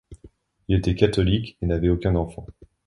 Il 0.67 0.75
était 0.79 0.95
catholique 0.95 1.59
et 1.61 1.67
n'avait 1.67 1.89
aucun 1.89 2.15
enfant. 2.15 2.47